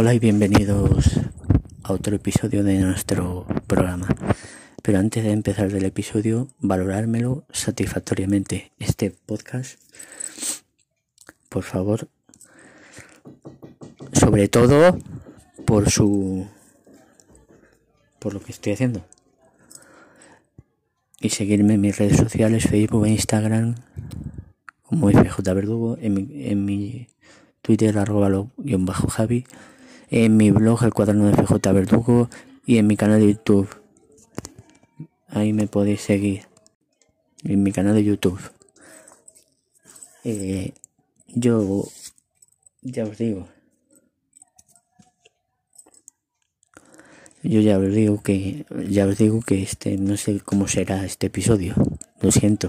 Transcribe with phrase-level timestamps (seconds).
[0.00, 1.18] Hola y bienvenidos
[1.82, 4.06] a otro episodio de nuestro programa.
[4.80, 8.70] Pero antes de empezar el episodio, valorármelo satisfactoriamente.
[8.78, 9.80] Este podcast,
[11.48, 12.06] por favor,
[14.12, 15.00] sobre todo
[15.66, 16.46] por su
[18.20, 19.04] por lo que estoy haciendo
[21.20, 23.74] y seguirme en mis redes sociales Facebook e Instagram
[24.84, 27.08] como FJ Verdugo en mi, en mi
[27.62, 29.44] Twitter arroba lo guion bajo Javi
[30.10, 32.28] en mi blog el cuaderno de FJ Verdugo
[32.66, 33.68] y en mi canal de YouTube
[35.28, 36.46] ahí me podéis seguir
[37.44, 38.40] en mi canal de YouTube
[40.24, 40.72] eh,
[41.28, 41.84] yo
[42.82, 43.48] ya os digo
[47.42, 51.28] Yo ya os digo que ya os digo que este no sé cómo será este
[51.28, 51.74] episodio.
[52.20, 52.68] Lo siento.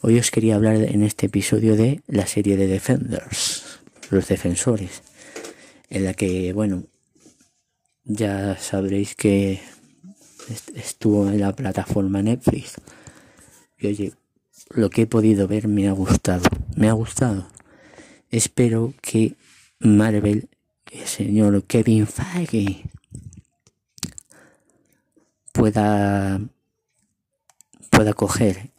[0.00, 5.02] Hoy os quería hablar en este episodio de la serie de Defenders, los defensores,
[5.92, 6.84] en la que bueno,
[8.04, 9.60] ya sabréis que
[10.74, 12.76] estuvo en la plataforma Netflix.
[13.78, 14.12] Y oye,
[14.70, 17.46] lo que he podido ver me ha gustado, me ha gustado.
[18.30, 19.36] Espero que
[19.80, 20.48] Marvel,
[20.90, 22.84] el señor Kevin Feige
[25.52, 26.40] pueda
[27.90, 28.70] pueda coger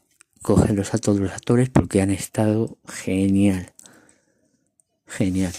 [0.42, 3.72] cogerlos a todos los actores porque han estado genial
[5.06, 5.54] genial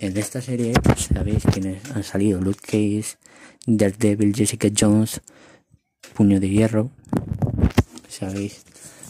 [0.00, 2.40] en esta serie pues, sabéis quiénes han salido.
[2.40, 3.16] Luke Cage
[3.66, 5.20] Daredevil Jessica Jones
[6.14, 6.90] Puño de Hierro.
[8.08, 8.64] Sabéis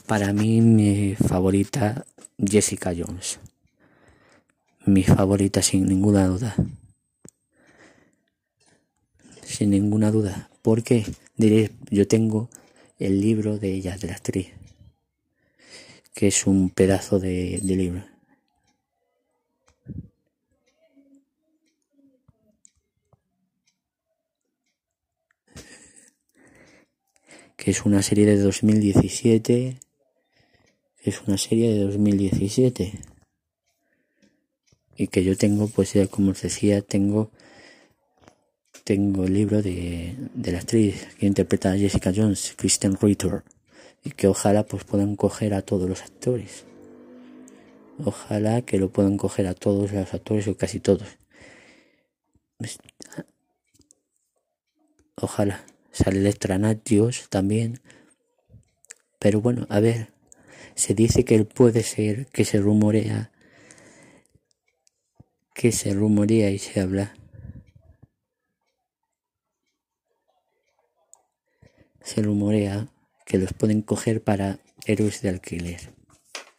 [0.07, 2.05] para mí mi favorita
[2.39, 3.39] Jessica Jones.
[4.85, 6.57] Mi favorita sin ninguna duda.
[9.45, 10.51] Sin ninguna duda.
[10.63, 12.51] Porque diréis, yo tengo
[12.99, 14.49] el libro de ella, de la actriz,
[16.15, 18.10] que es un pedazo de, de libro.
[27.61, 29.77] Que es una serie de 2017,
[31.05, 32.99] es una serie de 2017
[34.97, 37.31] y que yo tengo, pues ya como os decía, tengo
[38.85, 43.45] tengo el libro de, de la actriz que interpreta a Jessica Jones, Kristen Ritter,
[44.03, 46.65] y que ojalá pues puedan coger a todos los actores.
[48.03, 51.09] Ojalá que lo puedan coger a todos los actores o casi todos.
[55.17, 55.70] Ojalá.
[55.93, 57.81] Sale Electranatios también.
[59.19, 60.13] Pero bueno, a ver.
[60.75, 63.33] Se dice que él puede ser, que se rumorea,
[65.55, 67.15] que se rumorea y se habla
[72.11, 72.89] se rumorea
[73.25, 75.81] que los pueden coger para héroes de alquiler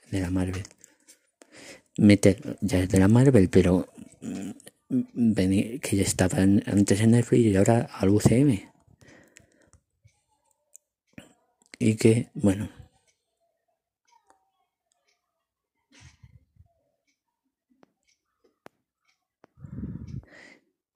[0.10, 0.64] de la Marvel.
[1.98, 3.90] Meter, ya es de la Marvel, pero
[4.22, 5.34] mm,
[5.82, 8.71] que ya estaban antes en Netflix y ahora al UCM.
[11.84, 12.70] Y que, bueno.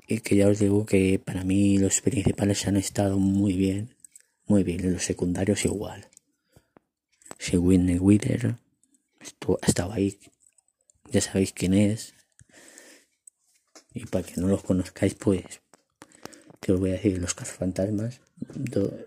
[0.07, 3.95] Y que ya os digo que para mí los principales han estado muy bien
[4.45, 6.07] muy bien, en los secundarios igual.
[7.39, 8.57] Si Whitney Wither
[9.65, 10.19] estaba ahí,
[11.09, 12.13] ya sabéis quién es.
[13.91, 15.61] Y para que no los conozcáis, pues,
[16.61, 18.21] que os voy a decir Los Fantasmas,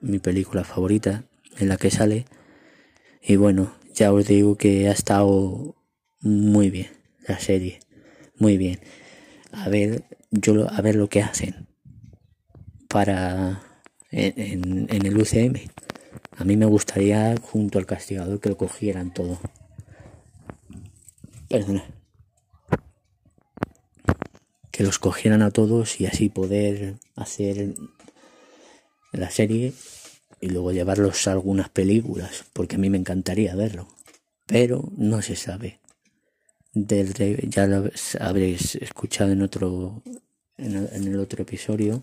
[0.01, 1.25] mi película favorita
[1.59, 2.27] en la que sale.
[3.23, 5.77] Y bueno, ya os digo que ha estado
[6.21, 6.89] muy bien
[7.27, 7.81] la serie,
[8.37, 8.81] muy bien.
[9.53, 11.67] A ver, yo a ver lo que hacen
[12.89, 13.63] para
[14.11, 15.57] en, en, el UCM.
[16.37, 19.39] A mí me gustaría, junto al castigador, que lo cogieran todo.
[21.49, 21.85] Perdona.
[24.71, 27.75] Que los cogieran a todos y así poder hacer
[29.13, 29.73] la serie
[30.41, 33.89] y luego llevarlos a algunas películas, porque a mí me encantaría verlo.
[34.47, 35.81] Pero no se sabe.
[36.73, 37.13] Del,
[37.49, 37.91] ya lo
[38.21, 40.03] habréis escuchado en otro
[40.59, 42.03] en el, otro episodio,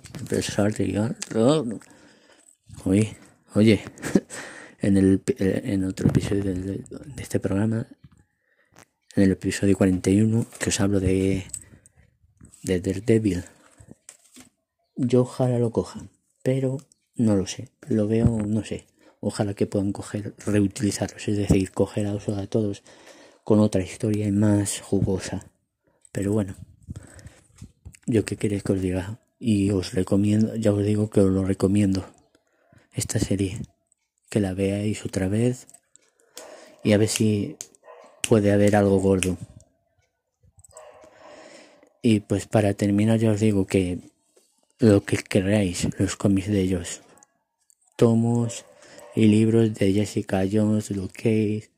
[2.85, 3.17] Oye,
[3.53, 3.81] oye,
[4.79, 6.83] en, el, en otro episodio de,
[7.17, 7.87] este programa,
[9.15, 11.45] en el episodio 41, que os hablo de,
[12.63, 13.43] de Daredevil,
[14.95, 16.09] yo ojalá lo cojan,
[16.41, 16.77] pero
[17.15, 18.87] no lo sé, lo veo, no sé,
[19.19, 22.83] ojalá que puedan coger, reutilizarlos, es decir, coger a, a todos
[23.43, 25.45] con otra historia más jugosa.
[26.11, 26.55] Pero bueno,
[28.05, 31.43] yo qué queréis que os diga, y os recomiendo, ya os digo que os lo
[31.43, 32.05] recomiendo
[32.93, 33.61] esta serie,
[34.29, 35.67] que la veáis otra vez
[36.83, 37.57] y a ver si
[38.27, 39.37] puede haber algo gordo.
[42.01, 43.99] Y pues para terminar ya os digo que
[44.79, 47.01] lo que queráis, los cómics de ellos,
[47.95, 48.65] tomos
[49.15, 51.71] y libros de Jessica Jones, Luke Cage,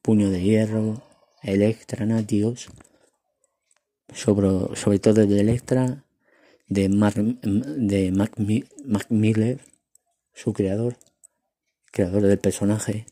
[0.00, 1.02] Puño de Hierro,
[1.42, 2.68] Electra, Natios,
[4.14, 6.04] sobre, sobre todo de Electra,
[6.66, 9.60] de, de Mac Miller,
[10.32, 10.96] su creador,
[11.92, 13.06] creador del personaje,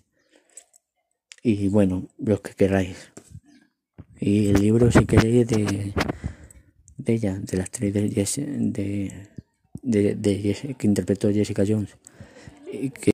[1.43, 3.13] y bueno, los que queráis.
[4.21, 5.95] Y el libro, si queréis, de,
[6.99, 8.01] de ella, de la actriz de,
[9.83, 11.97] de, de, que interpretó Jessica Jones.
[12.71, 13.13] Y, que,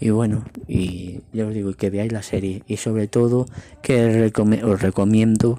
[0.00, 2.62] y bueno, y ya os digo, que veáis la serie.
[2.66, 3.46] Y sobre todo,
[3.82, 4.30] que
[4.64, 5.58] os recomiendo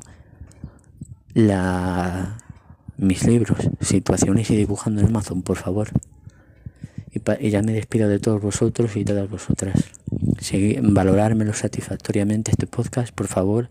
[1.34, 2.38] la
[3.02, 5.90] mis libros, situaciones y dibujando en Amazon, por favor.
[7.12, 9.86] Y, ya me despido de todos vosotros y todas vosotras.
[10.40, 13.70] Seguir, valorármelo satisfactoriamente este podcast, por favor.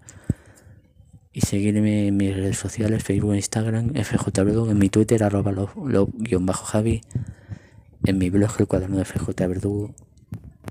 [1.32, 6.08] Y seguirme en mis redes sociales, Facebook, Instagram, FJ en mi Twitter, arroba lo,
[6.40, 7.02] bajo Javi,
[8.04, 9.94] en mi blog El Cuaderno de FJ Verdugo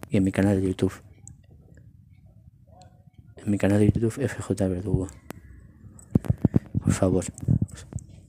[0.09, 0.93] y en mi canal de YouTube.
[3.37, 5.07] En mi canal de YouTube, FJ Verdugo.
[6.83, 7.23] Por favor,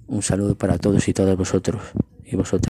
[0.06, 1.83] un saludo para todos y todas vosotros
[2.25, 2.69] y vosotras.